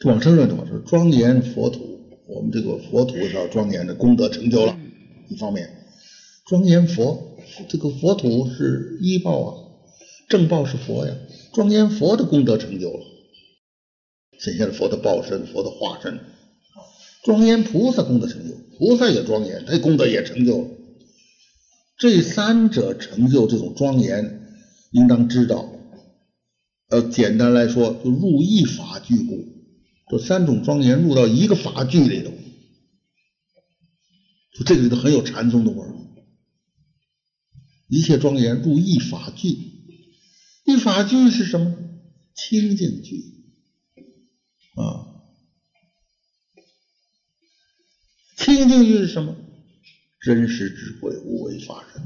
[0.04, 4.78] 往生论么是庄严佛土，我们这个佛土是要庄严的功德成就了。
[5.28, 5.84] 一方面，
[6.46, 7.36] 庄严佛
[7.68, 9.58] 这个佛土是依报啊，
[10.28, 11.14] 正报是佛呀，
[11.52, 13.04] 庄严佛的功德成就了，
[14.38, 16.20] 显现了佛的报身、佛的化身。
[17.26, 20.68] 庄严菩萨功德成就，菩萨也庄严，他功德也成就了。
[21.98, 24.42] 这三者成就这种庄严，
[24.92, 25.68] 应当知道。
[26.88, 29.44] 呃，简单来说，就入一法具故。
[30.08, 32.30] 这三种庄严入到一个法具里头，
[34.54, 35.96] 就这个里头很有禅宗的味儿。
[37.88, 39.58] 一切庄严入一法具，
[40.64, 41.74] 一法具是什么？
[42.36, 43.16] 清净具
[44.76, 45.15] 啊。
[48.46, 49.34] 清净具是什么？
[50.20, 52.00] 真实智慧无为法身。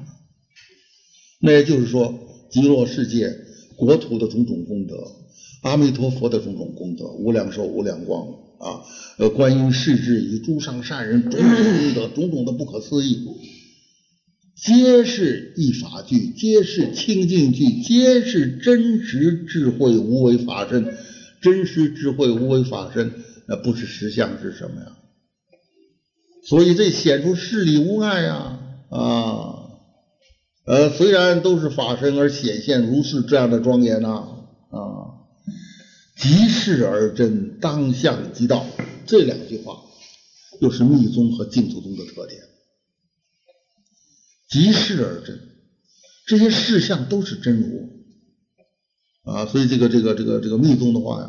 [1.39, 3.37] 那也就是说，极乐世界。
[3.77, 4.97] 国土的种种功德，
[5.63, 8.27] 阿弥陀佛的种种功德，无量寿、无量光
[8.59, 8.81] 啊，
[9.19, 13.23] 呃，观音世智与诸上善人种种功德， 种种的不可思议，
[14.57, 20.87] 皆是一法具，皆是清净具，皆是真实智慧无为法身。
[21.43, 23.13] 真实智慧无为法身，
[23.47, 25.00] 那不是实相是什么呀？
[26.43, 28.59] 所以这显出事理无碍呀
[28.91, 29.57] 啊！
[30.65, 34.09] 呃，虽然都是法身而显现如是这样的庄严呐，
[34.71, 35.27] 啊，
[36.17, 38.65] 即是而真，当相即道，
[39.07, 39.83] 这两句话
[40.61, 42.41] 又是密宗和净土宗的特点。
[44.49, 45.41] 即是而真，
[46.27, 47.91] 这些事相都是真如
[49.23, 51.27] 啊，所以这个这个这个这个密宗的话呀，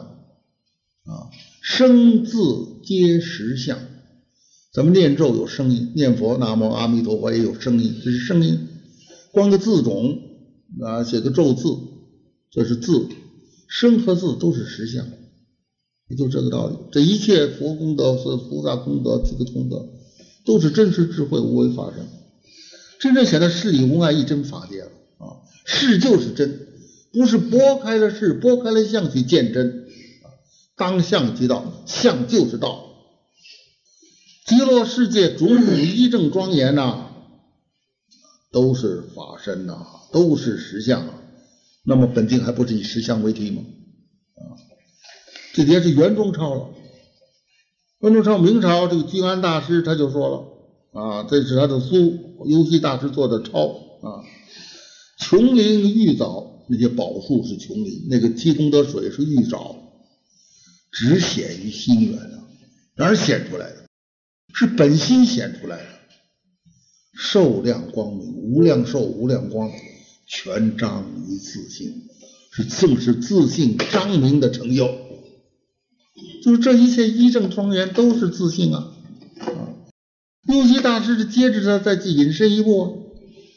[1.05, 1.29] 啊，
[1.61, 3.79] 生字皆实相，
[4.73, 8.69] 咱们念咒有声音，念佛南无阿弥陀佛也有声音，这是声音。
[9.33, 10.17] 光个字种
[10.81, 11.77] 啊，写个咒字，
[12.49, 13.09] 这是字，
[13.67, 15.05] 声和字都是实相，
[16.07, 16.77] 也就这个道理。
[16.93, 19.89] 这一切佛功德是菩萨功德，这个功德
[20.45, 22.07] 都是真实智慧无为法身，
[22.97, 25.43] 真正显得事理无碍一真法界了啊！
[25.65, 26.67] 事就是真，
[27.11, 29.87] 不是拨开了事，拨开了相去见真，
[30.77, 32.87] 当相即道，相就是道。
[34.51, 37.07] 极乐世界种种一正庄严呐。
[38.51, 41.13] 都是法身呐，都是实相啊。
[41.85, 43.61] 那么本经还不是以实相为题吗？
[44.35, 44.59] 啊，
[45.53, 46.69] 这节是袁中超了。
[48.01, 50.27] 袁中超明朝这个君安大师他就说
[50.91, 53.67] 了啊，这是他的书，游戏大师做的抄
[54.01, 54.19] 啊。
[55.17, 59.77] 琼林玉藻那些宝树是琼林，那个七功德水是玉藻，
[60.91, 62.43] 只显于心源啊，
[62.97, 63.80] 哪儿显出来的？
[64.53, 65.83] 是本心显出来的。
[67.13, 69.69] 受量光明，无量寿，无量光，
[70.25, 72.09] 全彰于自性，
[72.51, 74.89] 是正是自性彰明的成就。
[76.43, 78.91] 就是这一切一正庄严都是自信啊！
[79.39, 79.69] 啊，
[80.47, 83.11] 六息大师是接着他再去引申一步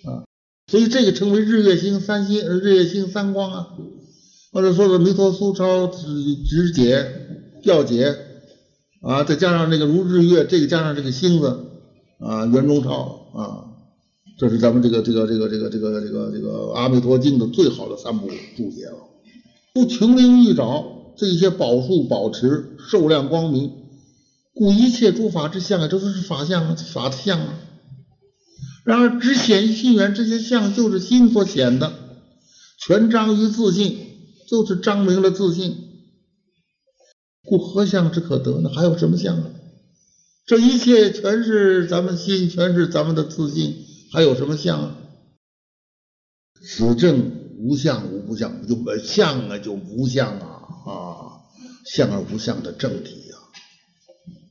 [0.04, 0.28] 啊，
[0.66, 3.68] 所以这个称为日月星三星，日月星三光啊，
[4.52, 7.06] 或者说是弥陀苏超直直解
[7.62, 8.14] 调解
[9.04, 11.66] 啊，再加上那个如日月，这个加上这个星子
[12.18, 13.20] 啊，圆中超。
[13.34, 13.66] 啊，
[14.38, 18.96] 这是咱们这个这个这个这个这个这个这个《阿弥陀经》的最好的三部注解了。
[19.72, 23.72] 不穷灵欲找这些宝树宝池寿量光明，
[24.54, 27.54] 故一切诸法之相啊，这都是法相啊，法相啊。
[28.84, 31.92] 然而只显于心源，这些相就是心所显的，
[32.78, 33.98] 全彰于自信，
[34.48, 35.76] 就是彰明了自信。
[37.44, 38.70] 故何相之可得呢？
[38.70, 39.50] 还有什么相啊？
[40.46, 43.76] 这一切全是咱们心，全是咱们的自信，
[44.12, 44.96] 还有什么相？
[46.62, 50.92] 此正无相无不相，就没相啊，就无相啊啊，
[51.86, 53.36] 相而无相的正体呀。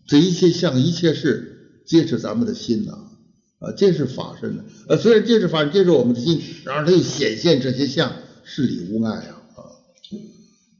[0.07, 2.93] 这一切相，一切事，皆是咱们的心呐
[3.59, 4.65] 啊，皆是法身的。
[4.87, 8.13] 呃，虽然皆是法身，皆是我们的心，然而它又显现这些相，
[8.43, 9.42] 是理无碍啊。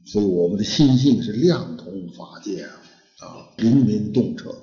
[0.04, 2.82] 所以我们的心性是亮通法界啊
[3.20, 4.54] 啊，灵明洞彻。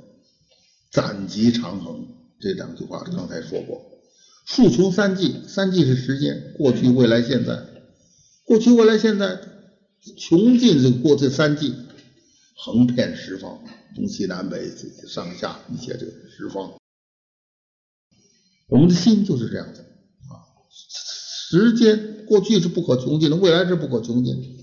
[0.92, 2.06] 暂极长恒
[2.40, 3.82] 这两句话刚才说过，
[4.46, 7.66] 数穷三际，三际是时间，过去、未来、现在，
[8.44, 9.40] 过去、未来、现在，
[10.18, 11.74] 穷尽这个过这三际，
[12.56, 13.64] 横遍十方，
[13.96, 14.70] 东西南北
[15.08, 16.74] 上下一切这个十方。
[18.68, 24.61] 我们的心就是这样的啊，时间过去是不可穷尽的，未来是不可穷尽的。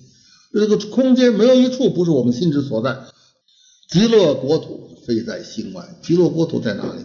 [0.52, 3.04] 这个空间没有一处不是我们心之所在。
[3.90, 7.00] 极乐国土非在心外，极乐国土在哪里？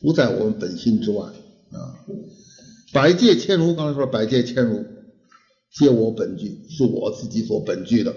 [0.00, 1.26] 不在我们本心之外
[1.70, 2.04] 啊。
[2.92, 4.84] 百界千如，刚才说百界千如，
[5.72, 8.14] 皆我本具，是我自己所本具的。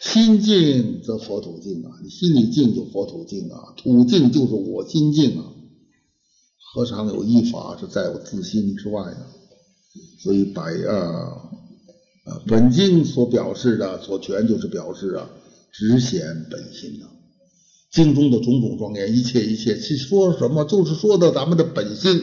[0.00, 5.44] 心静则佛土静啊，你心里静就佛土静啊，土静就是我心静啊。
[6.74, 9.26] 何尝有一法是在我自心之外呢？
[10.20, 11.50] 所以百啊
[12.24, 15.30] 啊本经所表示的所全就是表示啊，
[15.72, 17.06] 只显本心呐。
[17.90, 20.64] 经中的种种庄严，一切一切其说什么？
[20.64, 22.22] 就是说的咱们的本心，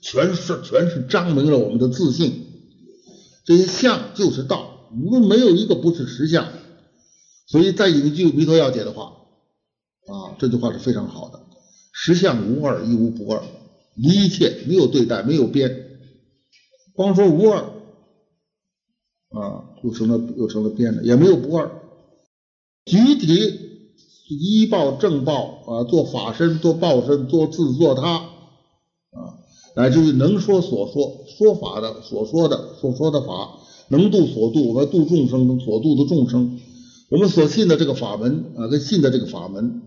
[0.00, 2.44] 全是全是彰明了我们的自信。
[3.44, 6.52] 这些相就是道，无没有一个不是实相。
[7.46, 9.12] 所以再引一句弥陀要解的话
[10.06, 11.40] 啊，这句话是非常好的：
[11.92, 13.42] 实相无二，亦无不二。
[13.96, 15.98] 一切没有对待，没有边，
[16.92, 17.64] 光说无二
[19.30, 21.70] 啊，又成了又成了变的，也没有不二。
[22.84, 23.26] 集体
[24.28, 28.16] 依报正报啊，做法身，做报身，做自，做他
[29.10, 29.38] 啊，
[29.76, 33.58] 乃至于能说所说说法的所说的所说的法，
[33.88, 36.58] 能度所度，和度众生所度的众生，
[37.10, 39.82] 我们所信的这个法门啊，跟信的这个法门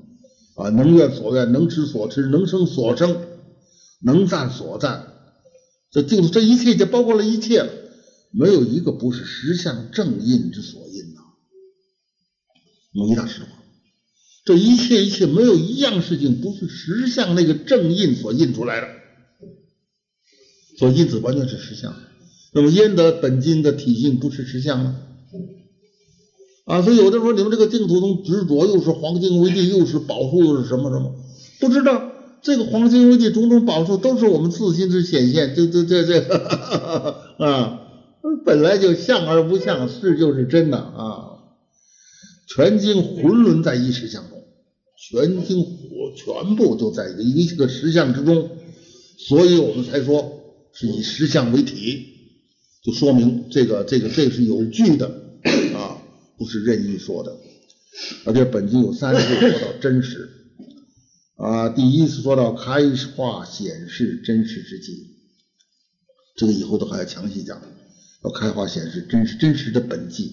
[0.56, 3.16] 啊，能愿所愿，能持所持，能生所生。
[4.04, 5.14] 能赞所赞，
[5.92, 7.70] 这就是这一切就包括了一切了，
[8.32, 11.22] 没有一个不是实相正印之所印呐。
[12.94, 13.48] 我一大实话，
[14.44, 18.88] 这一切一切没有一样事情不是实相那个正印所印出来的，
[20.78, 21.94] 所以因此完全是实相。
[22.54, 24.96] 那么焉得本经的体性不是实相呢？
[26.66, 31.16] 啊，所以有的说你们这个净土宗执着又是黄金为地，又是宝树，又是什么什么，
[31.60, 32.10] 不知道。
[32.42, 36.20] 这个黄金为地，种种宝树都是我们自心之显现，这这这这
[37.38, 37.81] 啊，
[38.46, 41.28] 本来就相而不相，是就是真的啊。
[42.48, 44.44] 全经浑沦在一实相中，
[44.98, 48.50] 全经我全部都在一个一个实相之中，
[49.18, 50.44] 所以我们才说
[50.74, 52.08] 是以实相为体，
[52.84, 55.08] 就说明这个这个这是有据的
[55.76, 56.02] 啊，
[56.38, 57.38] 不是任意说的。
[58.26, 60.30] 而且本经有三处说到真实。
[61.38, 62.82] 啊，第一次说到开
[63.16, 65.08] 化显示真实之际，
[66.36, 67.62] 这个以后都还要详细讲。
[68.24, 70.32] 要开化显示真实真实的本际，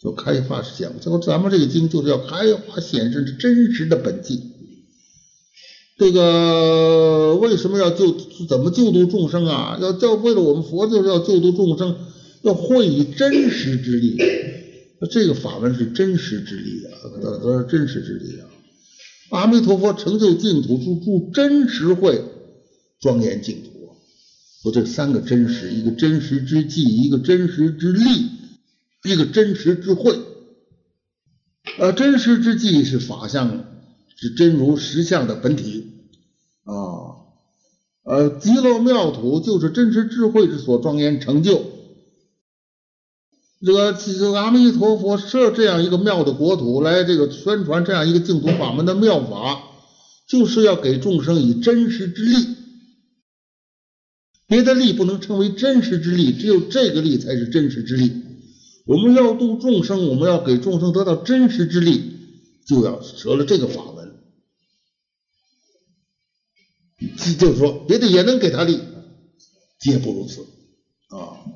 [0.00, 0.92] 就开化显。
[1.00, 4.42] 最后咱们这个经就是要开化显示真实的本际。
[5.98, 8.16] 这个为什么要救？
[8.48, 9.78] 怎么救度众生啊？
[9.82, 11.94] 要叫为了我们佛就是要救度众生，
[12.42, 14.16] 要会以真实之力。
[15.10, 16.92] 这个法门是真实之力啊，
[17.42, 18.46] 都是真实之力啊。
[19.30, 22.22] 阿弥陀佛成就净土，住住真实慧，
[23.00, 23.69] 庄严净土。
[24.62, 28.30] 说这三个真实，一个真实之际，一个真实之力，
[29.04, 30.18] 一个真实之慧。
[31.78, 33.64] 呃，真实之际是法相，
[34.16, 35.86] 是真如实相的本体
[36.64, 36.74] 啊。
[38.02, 41.64] 呃，极乐妙土就是真实智慧之所庄严成就。
[43.64, 43.94] 这个
[44.34, 49.62] 阿弥陀佛设这样一个妙的国土来这个宣传这样一个净土法门的妙法，
[50.26, 52.56] 就是要给众生以真实之力，
[54.50, 58.12] 别的力不能称为真实之力，只有这个力才是真实之力。
[58.84, 62.16] 我们要度众生，我们要给众生得到真实之力，
[62.66, 64.10] 就要舍了这个法门。
[67.38, 68.80] 就是说，别的也能给他力，
[69.78, 70.40] 皆不如此
[71.10, 71.46] 啊。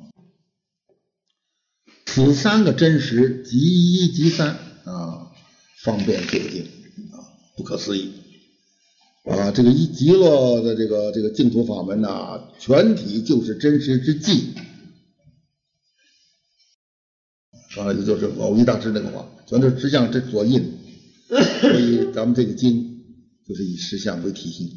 [2.06, 4.50] 此三个真实，即一即三
[4.84, 5.32] 啊，
[5.82, 6.62] 方便究竟
[7.10, 7.18] 啊，
[7.56, 8.12] 不可思议
[9.24, 9.50] 啊！
[9.50, 14.52] 这个一极乐的这个这个净土法门呐，全体就是真实之际
[17.76, 20.62] 啊，也就是偶一大师那个话，全是实相之所印，
[21.60, 23.04] 所以咱们这个经
[23.48, 24.70] 就是以实相为体性。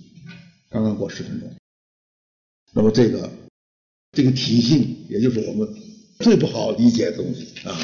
[0.70, 1.50] 刚刚过十分钟，
[2.74, 3.30] 那么这个
[4.12, 5.68] 这个体性，也就是我们。
[6.20, 7.78] 最不好理解的东西啊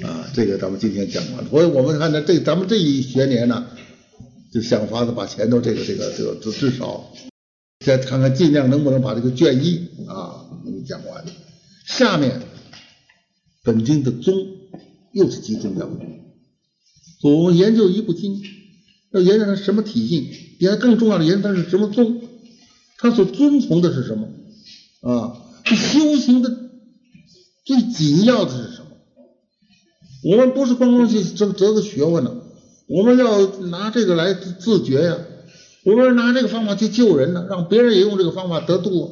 [0.00, 1.50] 啊，这个咱们今天讲完了。
[1.50, 3.68] 所以我们看呢，这咱们这一学年呢，
[4.52, 7.10] 就想法子把前头这个这个这个至至少
[7.84, 11.24] 再看看，尽量能不能把这个卷一啊能讲完。
[11.86, 12.42] 下面
[13.64, 14.34] 本经的宗
[15.12, 16.00] 又是极重要的，
[17.22, 18.42] 我们研究一部经，
[19.12, 20.28] 要研究它什么体性，
[20.58, 22.20] 也更重要的研究它是什么宗，
[22.98, 24.28] 它所遵从的是什么
[25.00, 25.36] 啊？
[25.64, 26.58] 修行的。
[27.64, 28.88] 最紧要的是什么？
[30.24, 32.41] 我们不是光光去争择个学问的，
[32.92, 35.16] 我们要拿这个来自觉呀，
[35.84, 39.08] 我们拿这个方法去救人呢，让别人也用这个方法得度，啊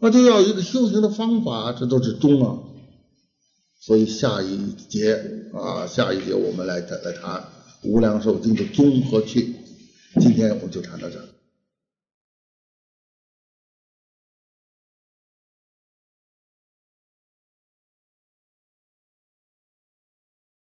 [0.00, 2.58] 那就要一个修行的方法，这都是中啊。
[3.80, 5.14] 所以下一节
[5.54, 7.40] 啊，下一节我们来再来谈
[7.84, 9.54] 《无量寿经》的综合去。
[10.20, 11.31] 今天我们就谈到这儿。